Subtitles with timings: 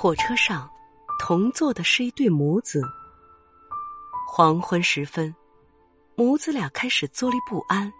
[0.00, 0.70] 火车上，
[1.18, 2.80] 同坐的是一对母子。
[4.28, 5.34] 黄昏时分，
[6.14, 7.92] 母子俩开始坐立不安，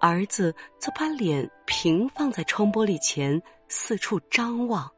[0.00, 4.90] 儿子则把脸平放在窗玻璃前，四处张望。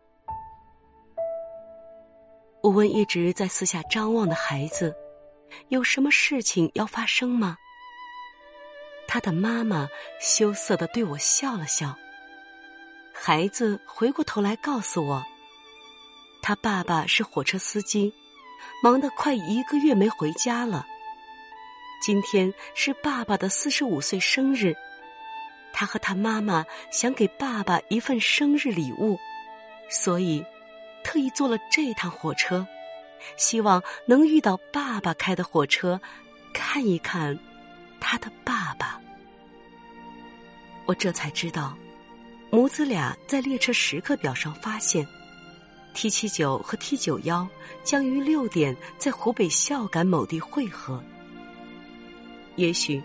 [2.63, 4.97] 我问一直在四下张望的孩子
[5.69, 7.59] ：“有什么事情要发生吗？”
[9.07, 9.87] 他的妈妈
[10.19, 11.95] 羞涩的对我笑了笑。
[13.13, 15.23] 孩子回过头来告诉我。
[16.43, 18.13] 他爸爸是火车司机，
[18.83, 20.87] 忙得快一个月没回家了。
[22.03, 24.75] 今天是爸爸的四十五岁生日，
[25.73, 29.19] 他和他妈妈想给爸爸一份生日礼物，
[29.91, 30.45] 所以
[31.05, 32.67] 特意坐了这趟火车，
[33.37, 36.01] 希望能遇到爸爸开的火车，
[36.55, 37.39] 看一看
[38.01, 38.99] 他的爸爸。
[40.87, 41.77] 我这才知道，
[42.51, 45.07] 母子俩在列车时刻表上发现。
[45.93, 47.47] T 七九和 T 九幺
[47.83, 51.03] 将于六点在湖北孝感某地汇合。
[52.57, 53.03] 也许，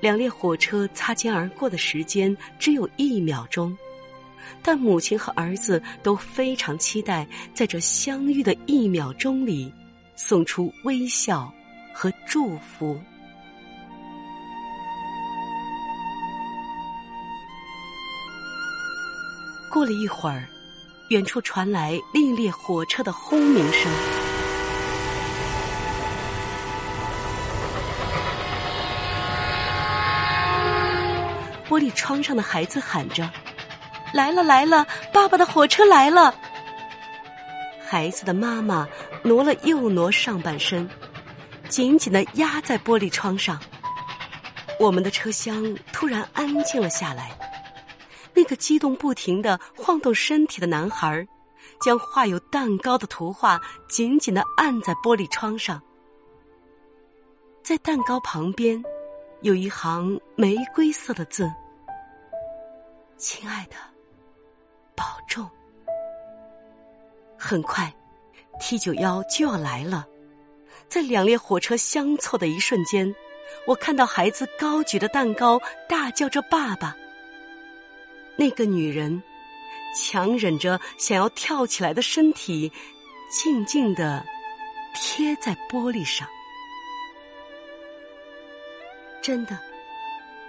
[0.00, 3.76] 两列火车擦肩而过的时间只有一秒钟，
[4.62, 9.72] 但母亲和儿子都非常期待在这相遇的一秒钟里，
[10.16, 11.52] 送出微笑
[11.92, 13.00] 和祝福。
[19.70, 20.48] 过了一会儿。
[21.12, 23.92] 远处传来另一列火车的轰鸣声，
[31.68, 33.30] 玻璃窗上的孩子喊着
[34.14, 36.34] ：“来了来了，爸爸的火车来了！”
[37.86, 38.88] 孩子的妈妈
[39.22, 40.88] 挪了又挪上半身，
[41.68, 43.60] 紧紧的压在玻璃窗上。
[44.80, 47.41] 我们的车厢突然安静了下来。
[48.34, 51.26] 那个激动不停的晃动身体的男孩，
[51.80, 55.80] 将画有蛋糕的图画紧紧的按在玻璃窗上。
[57.62, 58.82] 在蛋糕旁边，
[59.42, 61.52] 有一行玫瑰色的字
[63.16, 63.76] ：“亲爱的，
[64.96, 65.48] 保重。”
[67.38, 67.92] 很快
[68.60, 70.06] ，T 九幺就要来了。
[70.88, 73.14] 在两列火车相错的一瞬间，
[73.66, 76.96] 我看到孩子高举着蛋糕，大叫着“爸爸”。
[78.42, 79.22] 那个女人
[79.94, 82.72] 强忍着想要跳起来的身体，
[83.30, 84.26] 静静的
[84.96, 86.26] 贴在玻璃上。
[89.22, 89.56] 真的，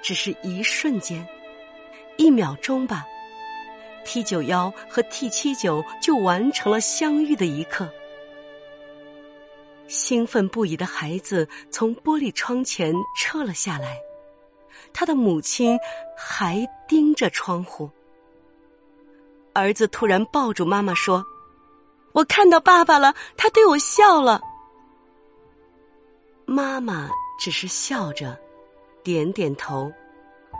[0.02, 1.24] 只是一瞬间，
[2.18, 3.06] 一秒钟吧。
[4.04, 7.88] T 九幺和 T 七九就完成了相遇的一刻。
[9.88, 14.00] 兴奋不已的孩子从玻璃窗前撤了下来。
[14.92, 15.80] 他的母亲
[16.18, 17.90] 还盯着窗户。
[19.54, 21.24] 儿子突然抱住妈妈说
[22.12, 24.42] ：“我看到爸爸了，他对我笑了。”
[26.46, 28.38] 妈妈只是笑着，
[29.04, 29.92] 点点头，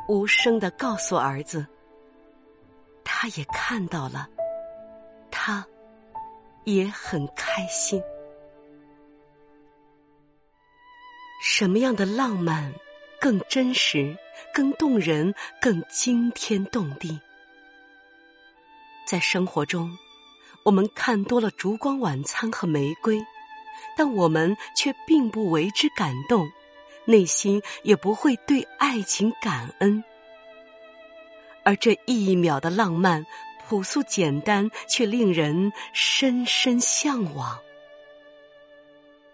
[0.08, 1.66] 无声的告诉儿子
[3.04, 4.30] ：“他也看到了，
[5.32, 5.66] 他
[6.66, 8.02] 也很开心。”
[11.44, 12.74] 什么样的浪漫？
[13.24, 14.14] 更真实、
[14.54, 17.18] 更动人、更惊天动地。
[19.08, 19.98] 在生活中，
[20.66, 23.18] 我们看多了烛光晚餐和玫瑰，
[23.96, 26.46] 但我们却并不为之感动，
[27.06, 30.04] 内心也不会对爱情感恩。
[31.64, 33.26] 而这一秒的浪漫，
[33.66, 37.58] 朴素简单，却令人深深向往。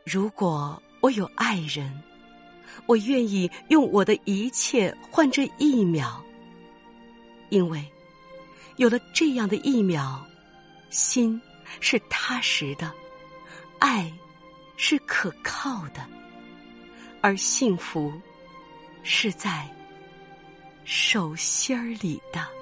[0.06, 2.04] 如果我有爱人。
[2.86, 6.24] 我愿意用我的一切换这一秒，
[7.50, 7.86] 因为
[8.78, 10.26] 有了这样的一秒，
[10.90, 11.40] 心
[11.80, 12.92] 是踏实的，
[13.80, 14.12] 爱
[14.78, 16.06] 是可靠的，
[17.22, 18.14] 而幸福
[19.04, 19.68] 是在
[20.86, 22.59] 手心儿里的。